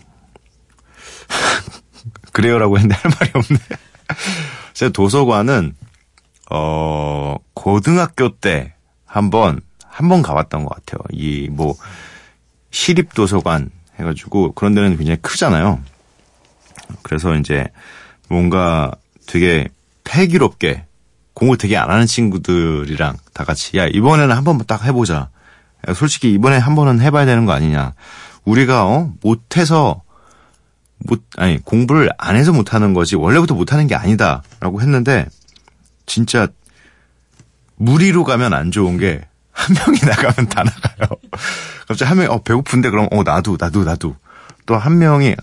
그래요라고 2.33 2.77
했는데 2.79 2.95
할 2.97 3.13
말이 3.19 3.31
없네. 3.35 3.59
제가 4.75 4.93
도서관은, 4.93 5.75
어, 6.51 7.37
고등학교 7.55 8.37
때 8.37 8.75
한 9.09 9.31
번, 9.31 9.61
한 9.85 10.09
번 10.09 10.23
가봤던 10.23 10.65
것 10.65 10.75
같아요. 10.77 11.01
이, 11.11 11.49
뭐, 11.51 11.75
시립도서관 12.71 13.71
해가지고 13.99 14.53
그런 14.53 14.75
데는 14.75 14.97
굉장히 14.97 15.19
크잖아요. 15.23 15.81
그래서 17.03 17.35
이제 17.35 17.67
뭔가 18.29 18.93
되게 19.27 19.67
패기롭게 20.05 20.85
공부 21.39 21.57
되게 21.57 21.77
안 21.77 21.89
하는 21.89 22.07
친구들이랑 22.07 23.17
다 23.33 23.45
같이 23.45 23.77
야 23.79 23.87
이번에는 23.87 24.35
한번딱 24.35 24.85
해보자. 24.85 25.31
야, 25.89 25.95
솔직히 25.95 26.33
이번에 26.33 26.59
한 26.59 26.75
번은 26.75 27.01
해봐야 27.01 27.27
되는 27.27 27.47
거 27.47 27.53
아니냐. 27.53 27.93
우리가 28.45 28.87
어 28.87 29.13
못해서 29.23 30.03
못 30.99 31.23
아니 31.37 31.63
공부를 31.65 32.11
안 32.19 32.35
해서 32.35 32.53
못하는 32.53 32.93
거지 32.93 33.15
원래부터 33.15 33.55
못하는 33.55 33.87
게 33.87 33.95
아니다라고 33.95 34.81
했는데 34.83 35.27
진짜 36.07 36.49
무리로 37.77 38.25
가면 38.25 38.53
안 38.53 38.73
좋은 38.73 38.99
게 38.99 39.23
한 39.53 39.75
명이 39.77 39.99
나가면 40.07 40.49
다 40.49 40.65
나가요. 40.65 41.09
갑자기 41.87 42.09
한 42.09 42.17
명이 42.19 42.29
어 42.31 42.43
배고픈데 42.43 42.91
그럼 42.91 43.09
어 43.13 43.23
나도 43.23 43.57
나도 43.61 43.85
나도 43.85 44.17
또 44.67 44.77
한 44.77 44.99
명이 44.99 45.35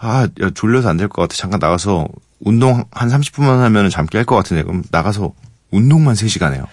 아 0.00 0.28
야, 0.42 0.50
졸려서 0.50 0.88
안 0.90 0.96
될 0.96 1.08
것 1.08 1.22
같아 1.22 1.34
잠깐 1.36 1.58
나가서 1.60 2.06
운동 2.40 2.84
한 2.92 3.08
30분만 3.08 3.58
하면 3.58 3.88
잠 3.90 4.06
깰 4.06 4.24
것 4.26 4.36
같은데 4.36 4.62
그럼 4.62 4.82
나가서 4.90 5.32
운동만 5.74 6.14
3시간 6.14 6.54
해요. 6.54 6.66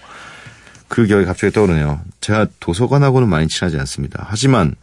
그 0.88 1.06
기억이 1.06 1.24
갑자기 1.24 1.52
떠오르네요. 1.52 2.00
제가 2.20 2.46
도서관하고는 2.60 3.28
많이 3.28 3.48
친하지 3.48 3.78
않습니다. 3.78 4.24
하지만 4.28 4.74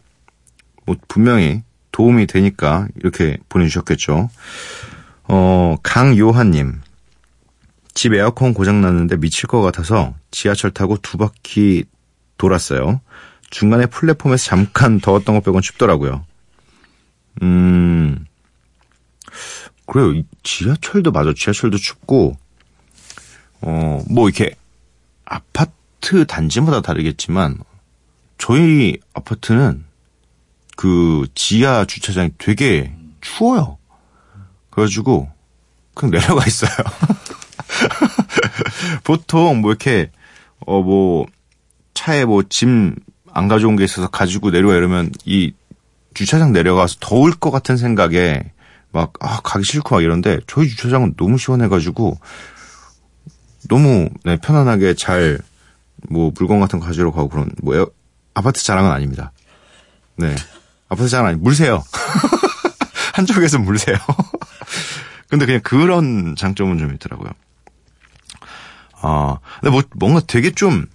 뭐 0.84 0.96
분명히 1.08 1.62
도움이 1.92 2.26
되니까 2.26 2.88
이렇게 2.96 3.38
보내주셨겠죠. 3.48 4.28
어 5.24 5.76
강요한님 5.82 6.80
집 7.94 8.14
에어컨 8.14 8.54
고장 8.54 8.80
났는데 8.80 9.16
미칠 9.16 9.46
것 9.46 9.60
같아서 9.62 10.14
지하철 10.30 10.70
타고 10.70 10.96
두 10.96 11.16
바퀴 11.16 11.84
돌았어요. 12.38 13.00
중간에 13.50 13.86
플랫폼에서 13.86 14.44
잠깐 14.44 15.00
더웠던 15.00 15.34
것 15.34 15.44
빼곤 15.44 15.60
춥더라고요. 15.60 16.24
음, 17.42 18.24
그래요. 19.86 20.12
이 20.12 20.24
지하철도 20.42 21.10
맞아. 21.10 21.32
지하철도 21.34 21.76
춥고, 21.76 22.36
어, 23.62 24.02
뭐 24.08 24.28
이렇게 24.28 24.54
아파트 25.24 26.26
단지마다 26.26 26.80
다르겠지만, 26.80 27.58
저희 28.38 28.98
아파트는 29.12 29.84
그 30.76 31.26
지하 31.34 31.84
주차장이 31.84 32.30
되게 32.38 32.94
추워요. 33.20 33.78
그래가지고, 34.70 35.30
그냥 35.94 36.12
내려가 36.12 36.44
있어요. 36.46 36.70
보통 39.04 39.60
뭐 39.60 39.70
이렇게, 39.70 40.10
어, 40.66 40.82
뭐, 40.82 41.26
차에 41.94 42.24
뭐 42.24 42.42
짐 42.48 42.96
안 43.32 43.48
가져온 43.48 43.76
게 43.76 43.84
있어서 43.84 44.08
가지고 44.08 44.50
내려와 44.50 44.76
이러면 44.76 45.12
이 45.24 45.52
주차장 46.14 46.52
내려가서 46.52 46.96
더울 47.00 47.32
것 47.32 47.50
같은 47.50 47.76
생각에 47.76 48.42
막, 48.92 49.12
아, 49.20 49.40
가기 49.42 49.64
싫고 49.64 49.94
막 49.94 50.02
이런데 50.02 50.40
저희 50.46 50.68
주차장은 50.68 51.14
너무 51.16 51.38
시원해가지고 51.38 52.18
너무 53.68 54.08
네, 54.24 54.36
편안하게 54.36 54.94
잘 54.94 55.38
뭐 56.08 56.32
물건 56.34 56.60
같은 56.60 56.80
거 56.80 56.86
가지러 56.86 57.12
가고 57.12 57.28
그런 57.28 57.50
뭐 57.62 57.74
에어- 57.74 57.90
아파트 58.32 58.64
자랑은 58.64 58.90
아닙니다. 58.90 59.32
네. 60.16 60.34
아파트 60.88 61.08
자랑 61.10 61.26
아니 61.26 61.36
물세요. 61.36 61.84
한쪽에서 63.12 63.58
물세요. 63.58 63.96
근데 65.28 65.44
그냥 65.44 65.60
그런 65.62 66.36
장점은 66.36 66.78
좀 66.78 66.94
있더라고요. 66.94 67.30
아, 69.02 69.38
근데 69.60 69.70
뭐 69.70 69.82
뭔가 69.96 70.20
되게 70.26 70.50
좀 70.52 70.86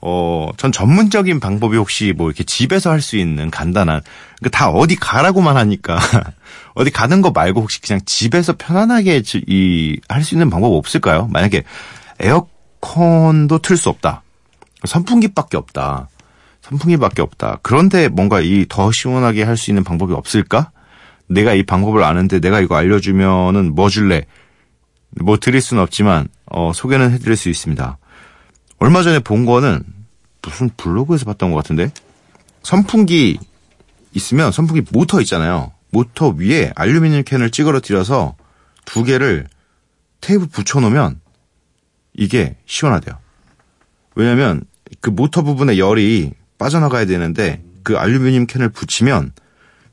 어, 0.00 0.50
전 0.56 0.70
전문적인 0.70 1.40
방법이 1.40 1.76
혹시 1.76 2.12
뭐 2.16 2.28
이렇게 2.28 2.44
집에서 2.44 2.90
할 2.90 3.00
수 3.00 3.16
있는 3.16 3.50
간단한, 3.50 4.00
그다 4.42 4.70
어디 4.70 4.94
가라고만 4.96 5.56
하니까, 5.56 5.98
어디 6.74 6.90
가는 6.90 7.20
거 7.20 7.30
말고 7.32 7.60
혹시 7.62 7.80
그냥 7.80 8.00
집에서 8.06 8.54
편안하게 8.56 9.22
지- 9.22 9.42
이, 9.48 9.98
할 10.08 10.22
수 10.22 10.34
있는 10.36 10.50
방법 10.50 10.72
없을까요? 10.74 11.26
만약에 11.32 11.64
에어컨도 12.20 13.58
틀 13.58 13.76
수 13.76 13.88
없다. 13.88 14.22
선풍기밖에 14.84 15.56
없다. 15.56 16.08
선풍기밖에 16.62 17.22
없다. 17.22 17.58
그런데 17.62 18.08
뭔가 18.08 18.40
이 18.40 18.66
더 18.68 18.92
시원하게 18.92 19.42
할 19.42 19.56
수 19.56 19.70
있는 19.70 19.82
방법이 19.84 20.12
없을까? 20.12 20.70
내가 21.26 21.54
이 21.54 21.62
방법을 21.62 22.04
아는데 22.04 22.40
내가 22.40 22.60
이거 22.60 22.76
알려주면은 22.76 23.74
뭐 23.74 23.88
줄래? 23.88 24.22
뭐 25.20 25.38
드릴 25.38 25.60
수는 25.60 25.82
없지만, 25.82 26.28
어, 26.46 26.72
소개는 26.74 27.10
해드릴 27.12 27.36
수 27.36 27.48
있습니다. 27.48 27.98
얼마 28.78 29.02
전에 29.02 29.18
본 29.18 29.44
거는 29.44 29.82
무슨 30.42 30.70
블로그에서 30.76 31.24
봤던 31.24 31.50
것 31.50 31.56
같은데 31.56 31.90
선풍기 32.62 33.38
있으면 34.14 34.52
선풍기 34.52 34.82
모터 34.90 35.20
있잖아요. 35.22 35.72
모터 35.90 36.28
위에 36.30 36.72
알루미늄 36.74 37.24
캔을 37.24 37.50
찌그러뜨려서 37.50 38.36
두 38.84 39.04
개를 39.04 39.46
테이프 40.20 40.46
붙여놓으면 40.46 41.20
이게 42.14 42.56
시원하대요. 42.66 43.16
왜냐면 44.14 44.62
그 45.00 45.10
모터 45.10 45.42
부분에 45.42 45.78
열이 45.78 46.32
빠져나가야 46.58 47.06
되는데 47.06 47.62
그 47.82 47.96
알루미늄 47.96 48.46
캔을 48.46 48.68
붙이면 48.70 49.32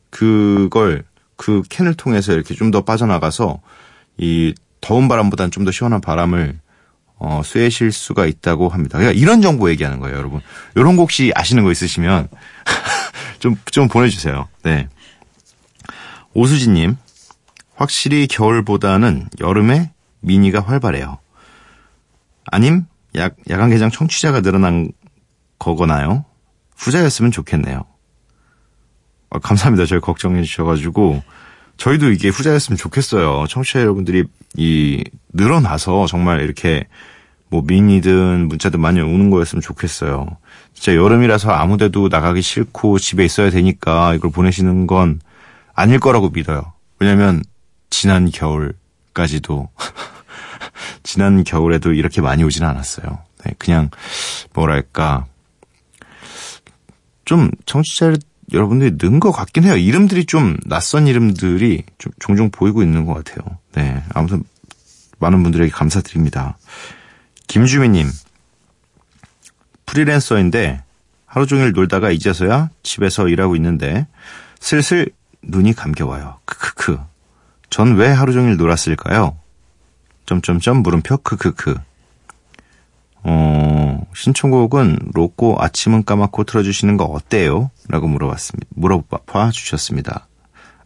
그걸 0.09 1.03
그 1.35 1.61
캔을 1.69 1.93
통해서 1.95 2.33
이렇게 2.33 2.53
좀 2.55 2.71
더 2.71 2.83
빠져나가서 2.83 3.61
이 4.17 4.53
더운 4.81 5.07
바람보다는 5.07 5.51
좀 5.51 5.65
더 5.65 5.71
시원한 5.71 6.01
바람을 6.01 6.59
어, 7.27 7.41
쐬실 7.43 7.91
수가 7.91 8.27
있다고 8.27 8.69
합니다. 8.69 8.99
그러니까 8.99 9.19
이런 9.19 9.41
정보 9.41 9.71
얘기하는 9.71 9.99
거예요, 9.99 10.15
여러분. 10.15 10.41
이런 10.75 10.95
거 10.95 11.01
혹시 11.01 11.31
아시는 11.33 11.63
거 11.63 11.71
있으시면 11.71 12.27
좀, 13.39 13.55
좀 13.71 13.87
보내주세요. 13.87 14.47
네. 14.61 14.87
오수진님, 16.35 16.97
확실히 17.73 18.27
겨울보다는 18.27 19.29
여름에 19.39 19.91
미니가 20.19 20.61
활발해요. 20.61 21.17
아님, 22.51 22.85
야, 23.17 23.29
야간 23.49 23.71
개장 23.71 23.89
청취자가 23.89 24.41
늘어난 24.41 24.91
거거나요? 25.57 26.25
후자였으면 26.77 27.31
좋겠네요. 27.31 27.85
아, 29.31 29.39
감사합니다. 29.39 29.87
저희 29.87 29.99
걱정해 29.99 30.43
주셔가지고. 30.43 31.23
저희도 31.77 32.11
이게 32.11 32.29
후자였으면 32.29 32.77
좋겠어요. 32.77 33.47
청취자 33.49 33.81
여러분들이 33.81 34.25
이 34.55 35.03
늘어나서 35.33 36.05
정말 36.05 36.41
이렇게 36.41 36.87
뭐 37.55 37.63
미니든 37.65 38.49
문자든 38.49 38.81
많이 38.81 38.99
오는 38.99 39.29
거였으면 39.29 39.61
좋겠어요. 39.61 40.27
진짜 40.73 40.93
여름이라서 40.93 41.51
아무데도 41.51 42.09
나가기 42.09 42.41
싫고 42.41 42.99
집에 42.99 43.23
있어야 43.23 43.49
되니까 43.49 44.13
이걸 44.13 44.29
보내시는 44.29 44.87
건 44.87 45.21
아닐 45.73 46.01
거라고 46.01 46.29
믿어요. 46.29 46.73
왜냐면 46.99 47.41
지난 47.89 48.29
겨울까지도 48.29 49.69
지난 51.03 51.45
겨울에도 51.45 51.93
이렇게 51.93 52.19
많이 52.19 52.43
오지는 52.43 52.67
않았어요. 52.67 53.19
네, 53.45 53.53
그냥 53.57 53.89
뭐랄까 54.53 55.25
좀 57.23 57.49
청취자 57.65 58.15
여러분들이 58.51 58.97
는 58.97 59.21
것 59.21 59.31
같긴 59.31 59.63
해요. 59.63 59.77
이름들이 59.77 60.25
좀 60.25 60.57
낯선 60.65 61.07
이름들이 61.07 61.83
좀 61.99 62.11
종종 62.19 62.51
보이고 62.51 62.83
있는 62.83 63.05
것 63.05 63.13
같아요. 63.13 63.57
네. 63.73 64.03
아무튼 64.13 64.43
많은 65.19 65.41
분들에게 65.41 65.71
감사드립니다. 65.71 66.57
김주미님. 67.47 68.07
프리랜서인데 69.85 70.83
하루 71.25 71.45
종일 71.45 71.71
놀다가 71.71 72.11
이제서야 72.11 72.69
집에서 72.83 73.27
일하고 73.27 73.55
있는데 73.55 74.07
슬슬 74.59 75.09
눈이 75.41 75.73
감겨와요. 75.73 76.39
크크크. 76.45 76.99
전 77.69 77.95
왜 77.97 78.07
하루 78.09 78.33
종일 78.33 78.57
놀았을까요? 78.57 79.37
점점점 80.25 80.77
물음표 80.77 81.17
크크크. 81.17 81.75
어, 83.27 84.07
신청곡은 84.15 85.11
로꼬 85.13 85.57
아침은 85.59 86.05
까맣고 86.05 86.43
틀어주시는 86.45 86.97
거 86.97 87.05
어때요? 87.05 87.71
라고 87.89 88.07
물어봤습니다. 88.07 88.67
물어봐 88.75 89.51
주셨습니다. 89.51 90.27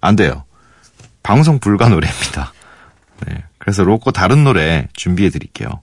안 0.01 0.15
돼요. 0.15 0.43
방송 1.21 1.59
불가 1.59 1.89
노래입니다. 1.89 2.53
네. 3.27 3.43
그래서 3.57 3.83
로꼬 3.83 4.11
다른 4.11 4.43
노래 4.43 4.87
준비해 4.93 5.29
드릴게요. 5.29 5.81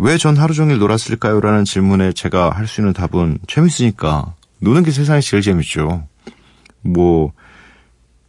왜 0.00 0.16
전 0.16 0.36
하루 0.36 0.54
종일 0.54 0.78
놀았을까요? 0.78 1.40
라는 1.40 1.64
질문에 1.64 2.12
제가 2.12 2.50
할 2.50 2.66
수 2.68 2.80
있는 2.80 2.92
답은 2.92 3.38
재밌으니까. 3.48 4.34
노는 4.60 4.84
게 4.84 4.92
세상에 4.92 5.20
제일 5.20 5.42
재밌죠. 5.42 6.06
뭐, 6.82 7.32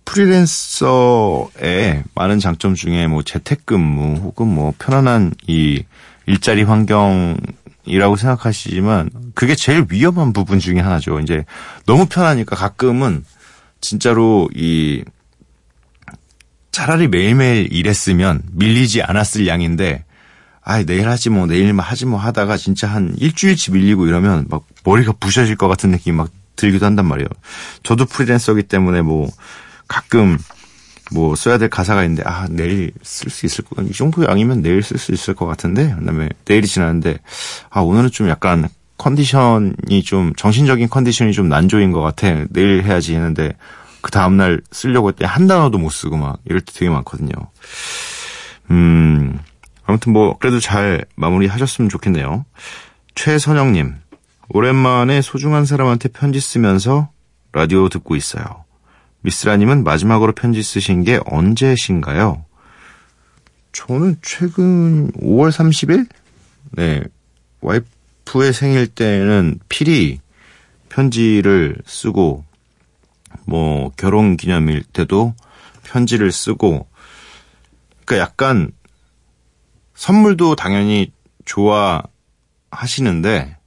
프리랜서의 0.06 2.04
많은 2.16 2.40
장점 2.40 2.74
중에 2.74 3.06
뭐 3.06 3.22
재택근무 3.22 4.22
혹은 4.24 4.48
뭐 4.48 4.74
편안한 4.80 5.34
이 5.46 5.84
일자리 6.26 6.64
환경이라고 6.64 8.16
생각하시지만 8.18 9.12
그게 9.36 9.54
제일 9.54 9.86
위험한 9.88 10.34
부분 10.34 10.58
중에 10.58 10.80
하나죠. 10.80 11.20
이제 11.20 11.46
너무 11.86 12.08
편하니까 12.08 12.56
가끔은 12.56 13.24
진짜로 13.82 14.50
이 14.56 15.04
차라리 16.72 17.08
매일매일 17.08 17.72
일했으면 17.72 18.42
밀리지 18.54 19.04
않았을 19.04 19.46
양인데 19.46 20.06
아 20.70 20.84
내일 20.84 21.10
하지 21.10 21.32
뭐 21.32 21.48
내일만 21.48 21.84
하지 21.84 22.06
뭐 22.06 22.20
하다가 22.20 22.56
진짜 22.56 22.86
한 22.86 23.16
일주일치 23.18 23.72
밀리고 23.72 24.06
이러면 24.06 24.46
막 24.50 24.68
머리가 24.84 25.14
부셔질 25.14 25.56
것 25.56 25.68
같은 25.68 25.90
느낌이 25.90 26.16
막 26.16 26.30
들기도 26.56 26.86
한단 26.86 27.08
말이에요. 27.08 27.28
저도 27.82 28.06
프리랜서기 28.06 28.62
때문에 28.64 29.02
뭐 29.02 29.28
가끔 29.88 30.38
뭐 31.12 31.36
써야 31.36 31.58
될 31.58 31.72
가사가 31.72 32.04
있는데 32.04 32.22
아 32.24 32.46
내일 32.52 32.92
쓸 33.02 33.32
수 33.32 33.48
있을 33.48 33.64
거이 33.66 33.92
정도 33.94 34.24
양이면 34.24 34.62
내일 34.62 34.84
쓸 34.84 35.00
수 35.00 35.12
있을 35.12 35.34
것 35.34 35.48
같은데 35.48 35.96
그다음에 35.98 36.30
내일이 36.46 36.68
지났는데 36.68 37.18
아 37.72 37.82
오늘은 37.82 38.12
좀 38.12 38.30
약간 38.30 38.70
컨디션이 39.00 40.04
좀 40.06 40.36
정신적인 40.36 40.88
컨디션이 40.90 41.34
좀 41.34 41.50
난조인 41.50 41.92
것 41.94 42.02
같아 42.02 42.46
내일 42.52 42.84
해야지 42.84 43.16
했는데 43.16 43.56
그 44.02 44.12
다음 44.12 44.38
날 44.38 44.62
쓰려고 44.70 45.10
했더니 45.10 45.28
한 45.28 45.48
단어도 45.48 45.80
못 45.80 45.90
쓰고 45.90 46.16
막 46.16 46.38
이럴 46.46 46.62
때 46.62 46.72
되게 46.76 46.92
많거든요. 46.92 47.32
음 48.70 49.40
아무튼 49.90 50.14
뭐 50.14 50.38
그래도 50.38 50.60
잘 50.60 51.04
마무리하셨으면 51.16 51.90
좋겠네요. 51.90 52.46
최선영님 53.16 53.96
오랜만에 54.50 55.24
소중한 55.24 55.66
사람한테 55.66 56.10
편지 56.10 56.40
쓰면서 56.40 57.10
라디오 57.54 57.90
듣고 57.90 58.16
있어요. 58.16 58.66
미스라님은 59.22 59.84
마지막으로 59.84 60.34
편지 60.34 60.62
쓰신 60.62 61.04
게 61.04 61.20
언제신가요? 61.26 62.46
저는 63.72 64.18
최근 64.22 65.12
5월 65.14 65.50
30일? 65.52 66.08
네. 66.74 67.02
와이프의 67.62 68.54
생일 68.54 68.86
때는 68.86 69.60
필히 69.70 70.20
편지를 70.90 71.78
쓰고, 71.88 72.46
뭐, 73.46 73.92
결혼 73.98 74.38
기념일 74.38 74.84
때도 74.84 75.34
편지를 75.84 76.32
쓰고, 76.32 76.88
그니까 78.06 78.24
약간, 78.24 78.72
선물도 80.00 80.56
당연히 80.56 81.12
좋아하시는데, 81.44 83.58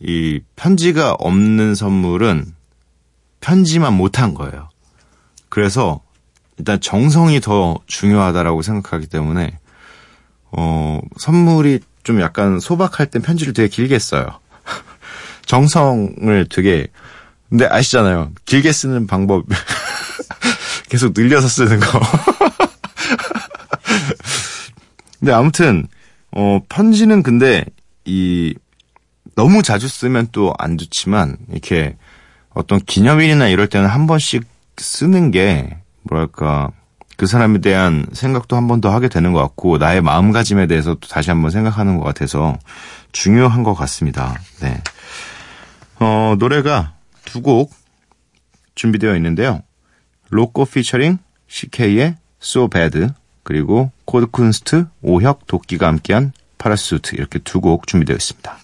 이 0.00 0.40
편지가 0.56 1.16
없는 1.18 1.74
선물은 1.74 2.54
편지만 3.40 3.92
못한 3.92 4.32
거예요. 4.32 4.70
그래서 5.50 6.00
일단 6.56 6.80
정성이 6.80 7.42
더 7.42 7.76
중요하다라고 7.86 8.62
생각하기 8.62 9.08
때문에 9.08 9.58
어 10.52 11.00
선물이 11.18 11.80
좀 12.02 12.22
약간 12.22 12.58
소박할 12.58 13.10
땐 13.10 13.20
편지를 13.20 13.52
되게 13.52 13.68
길게 13.68 13.98
써요. 13.98 14.40
정성을 15.44 16.46
되게 16.50 16.86
근데 17.50 17.66
아시잖아요. 17.66 18.32
길게 18.46 18.72
쓰는 18.72 19.06
방법 19.06 19.44
계속 20.88 21.12
늘려서 21.14 21.48
쓰는 21.48 21.78
거. 21.78 22.00
근데 25.24 25.32
아무튼 25.32 25.86
어 26.32 26.60
편지는 26.68 27.22
근데 27.22 27.64
이 28.04 28.54
너무 29.34 29.62
자주 29.62 29.88
쓰면 29.88 30.28
또 30.32 30.52
안 30.58 30.76
좋지만 30.76 31.38
이렇게 31.50 31.96
어떤 32.50 32.78
기념일이나 32.78 33.48
이럴 33.48 33.66
때는 33.68 33.88
한 33.88 34.06
번씩 34.06 34.44
쓰는 34.76 35.30
게 35.30 35.78
뭐랄까 36.02 36.70
그 37.16 37.26
사람에 37.26 37.60
대한 37.62 38.04
생각도 38.12 38.54
한 38.54 38.68
번 38.68 38.82
더 38.82 38.92
하게 38.92 39.08
되는 39.08 39.32
것 39.32 39.40
같고 39.40 39.78
나의 39.78 40.02
마음가짐에 40.02 40.66
대해서 40.66 40.92
또 40.94 41.08
다시 41.08 41.30
한번 41.30 41.50
생각하는 41.50 41.96
것 41.96 42.04
같아서 42.04 42.58
중요한 43.12 43.62
것 43.62 43.72
같습니다. 43.74 44.38
네. 44.60 44.82
어, 46.00 46.36
노래가 46.38 46.92
두 47.24 47.40
곡 47.40 47.72
준비되어 48.74 49.16
있는데요. 49.16 49.62
로꼬 50.28 50.66
featuring 50.66 51.16
CK의 51.48 52.16
So 52.42 52.68
Bad 52.68 53.08
그리고 53.44 53.90
코드쿤스트 54.06 54.88
오혁 55.02 55.46
도끼가 55.46 55.86
함께한 55.86 56.32
Parachute 56.58 57.14
이렇게 57.16 57.38
두 57.38 57.60
곡 57.60 57.86
준비되어 57.86 58.16
있습니다. 58.16 58.58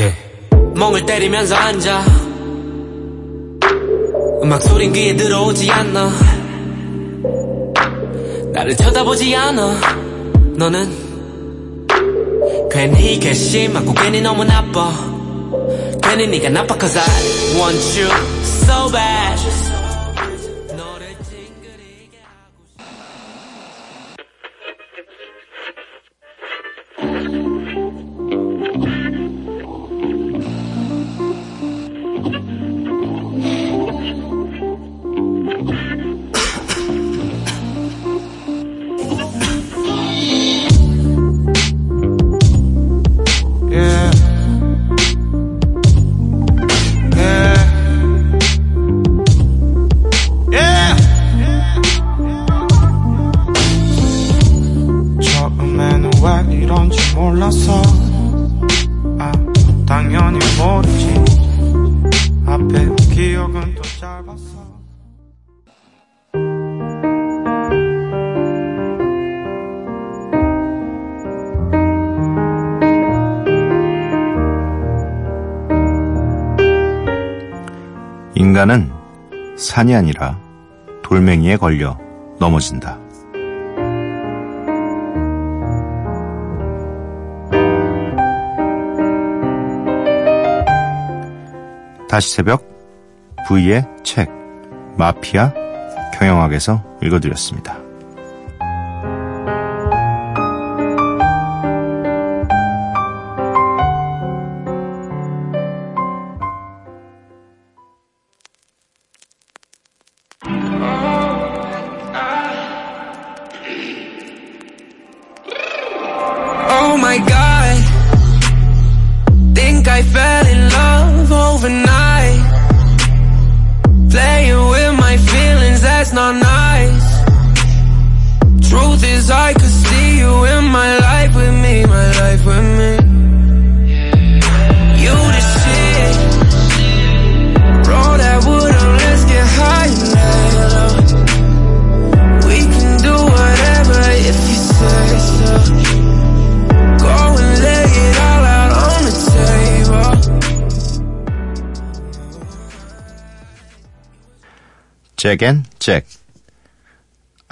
예. 0.00 0.14
멍을 0.78 1.06
때리면서 1.06 1.54
앉아 1.54 2.04
음악 4.42 4.62
소린 4.62 4.92
귀에 4.92 5.14
들어오지 5.16 5.70
않아 5.70 6.10
나를 8.64 8.76
쳐다보지 8.76 9.34
않아. 9.36 9.78
너는 10.56 10.90
괜히 12.70 13.18
괘씸하고 13.20 13.92
괜히 13.92 14.20
너무 14.22 14.42
나빠. 14.44 14.90
괜히 16.02 16.26
네가 16.28 16.48
나빠 16.48 16.74
cause 16.78 16.98
I 16.98 17.58
want 17.58 18.00
you 18.00 18.08
so 18.42 18.90
bad 18.90 19.73
산이 79.74 79.92
아니라 79.92 80.38
돌멩이에 81.02 81.56
걸려 81.56 81.98
넘어진다. 82.38 82.96
다시 92.08 92.36
새벽 92.36 92.62
V의 93.48 93.84
책 94.04 94.30
마피아 94.96 95.52
경영학에서 96.16 96.80
읽어드렸습니다. 97.02 97.83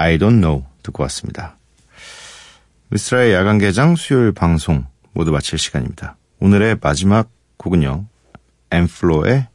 I 0.03 0.19
don't 0.19 0.41
know 0.41 0.65
듣고 0.83 1.05
왔습니다. 1.05 1.57
미스라의 2.89 3.33
야간 3.33 3.59
개장 3.59 3.95
수요일 3.95 4.33
방송 4.33 4.85
모두 5.13 5.31
마칠 5.31 5.61
시간입니다. 5.61 6.17
오늘의 6.41 6.79
마지막 6.81 7.31
곡은요. 7.57 8.07
엠플로의 8.73 9.47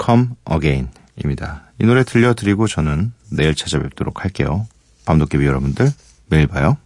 Come 0.00 0.28
Again입니다. 0.48 1.72
이 1.80 1.86
노래 1.86 2.04
들려드리고 2.04 2.68
저는 2.68 3.12
내일 3.32 3.56
찾아뵙도록 3.56 4.22
할게요. 4.22 4.68
밤도깨비 5.06 5.44
여러분들 5.44 5.90
매일 6.28 6.46
봐요. 6.46 6.78